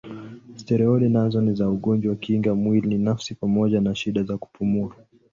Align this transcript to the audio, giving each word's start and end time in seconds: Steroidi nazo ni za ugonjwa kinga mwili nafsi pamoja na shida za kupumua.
Steroidi 0.55 1.09
nazo 1.09 1.41
ni 1.41 1.53
za 1.55 1.69
ugonjwa 1.69 2.15
kinga 2.15 2.55
mwili 2.55 2.97
nafsi 2.97 3.35
pamoja 3.35 3.81
na 3.81 3.95
shida 3.95 4.23
za 4.23 4.37
kupumua. 4.37 4.95